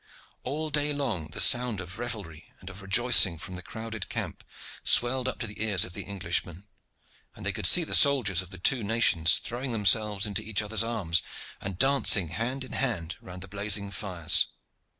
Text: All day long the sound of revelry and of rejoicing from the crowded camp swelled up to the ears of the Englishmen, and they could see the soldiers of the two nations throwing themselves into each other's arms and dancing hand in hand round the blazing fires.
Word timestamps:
All 0.43 0.71
day 0.71 0.93
long 0.93 1.27
the 1.27 1.39
sound 1.39 1.79
of 1.79 1.99
revelry 1.99 2.51
and 2.59 2.71
of 2.71 2.81
rejoicing 2.81 3.37
from 3.37 3.53
the 3.53 3.61
crowded 3.61 4.09
camp 4.09 4.43
swelled 4.83 5.27
up 5.27 5.37
to 5.37 5.45
the 5.45 5.61
ears 5.63 5.85
of 5.85 5.93
the 5.93 6.07
Englishmen, 6.07 6.63
and 7.35 7.45
they 7.45 7.51
could 7.51 7.67
see 7.67 7.83
the 7.83 7.93
soldiers 7.93 8.41
of 8.41 8.49
the 8.49 8.57
two 8.57 8.83
nations 8.83 9.37
throwing 9.37 9.73
themselves 9.73 10.25
into 10.25 10.41
each 10.41 10.63
other's 10.63 10.83
arms 10.83 11.21
and 11.61 11.77
dancing 11.77 12.29
hand 12.29 12.63
in 12.63 12.71
hand 12.71 13.15
round 13.21 13.43
the 13.43 13.47
blazing 13.47 13.91
fires. 13.91 14.47